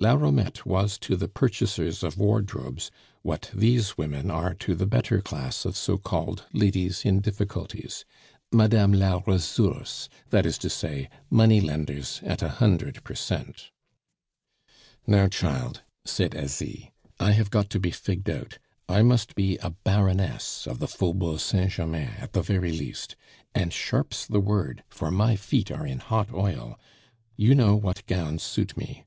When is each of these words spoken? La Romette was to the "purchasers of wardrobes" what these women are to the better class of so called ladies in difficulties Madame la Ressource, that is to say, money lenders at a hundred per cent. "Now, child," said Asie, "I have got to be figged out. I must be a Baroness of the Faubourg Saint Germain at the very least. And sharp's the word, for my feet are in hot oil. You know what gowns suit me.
La 0.00 0.14
Romette 0.16 0.66
was 0.66 0.98
to 0.98 1.14
the 1.14 1.28
"purchasers 1.28 2.02
of 2.02 2.18
wardrobes" 2.18 2.90
what 3.22 3.52
these 3.54 3.96
women 3.96 4.32
are 4.32 4.52
to 4.52 4.74
the 4.74 4.84
better 4.84 5.20
class 5.20 5.64
of 5.64 5.76
so 5.76 5.96
called 5.96 6.42
ladies 6.52 7.04
in 7.04 7.20
difficulties 7.20 8.04
Madame 8.50 8.92
la 8.92 9.20
Ressource, 9.24 10.08
that 10.30 10.44
is 10.44 10.58
to 10.58 10.68
say, 10.68 11.08
money 11.30 11.60
lenders 11.60 12.20
at 12.24 12.42
a 12.42 12.48
hundred 12.48 13.04
per 13.04 13.14
cent. 13.14 13.70
"Now, 15.06 15.28
child," 15.28 15.82
said 16.04 16.34
Asie, 16.34 16.90
"I 17.20 17.30
have 17.30 17.50
got 17.50 17.70
to 17.70 17.78
be 17.78 17.92
figged 17.92 18.28
out. 18.28 18.58
I 18.88 19.02
must 19.02 19.36
be 19.36 19.56
a 19.58 19.70
Baroness 19.70 20.66
of 20.66 20.80
the 20.80 20.88
Faubourg 20.88 21.38
Saint 21.38 21.70
Germain 21.70 22.10
at 22.18 22.32
the 22.32 22.42
very 22.42 22.72
least. 22.72 23.14
And 23.54 23.72
sharp's 23.72 24.26
the 24.26 24.40
word, 24.40 24.82
for 24.88 25.12
my 25.12 25.36
feet 25.36 25.70
are 25.70 25.86
in 25.86 26.00
hot 26.00 26.32
oil. 26.34 26.76
You 27.36 27.54
know 27.54 27.76
what 27.76 28.04
gowns 28.06 28.42
suit 28.42 28.76
me. 28.76 29.04